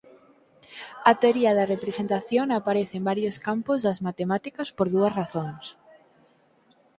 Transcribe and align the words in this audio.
A 1.11 1.13
teoría 1.21 1.51
da 1.57 1.69
representación 1.73 2.47
aparece 2.51 2.95
en 2.97 3.07
varios 3.11 3.35
campos 3.47 3.79
das 3.87 4.01
matemáticas 4.07 4.67
por 4.77 4.87
dúas 4.93 5.15
razóns. 5.21 5.65